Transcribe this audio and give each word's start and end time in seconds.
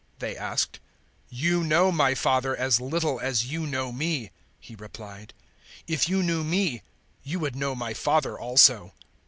they 0.17 0.35
asked. 0.35 0.79
"You 1.29 1.63
know 1.63 1.91
my 1.91 2.15
Father 2.15 2.55
as 2.55 2.81
little 2.81 3.19
as 3.19 3.45
you 3.51 3.67
know 3.67 3.91
me." 3.91 4.31
He 4.59 4.73
replied; 4.73 5.31
"if 5.85 6.09
you 6.09 6.23
knew 6.23 6.43
me, 6.43 6.81
you 7.23 7.37
would 7.37 7.55
know 7.55 7.75
my 7.75 7.93
Father 7.93 8.35
also." 8.35 8.95